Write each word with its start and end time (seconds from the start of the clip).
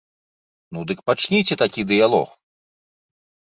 Ну 0.75 0.79
дык 0.91 0.99
пачніце 1.09 1.53
такі 1.63 1.81
дыялог! 1.93 2.29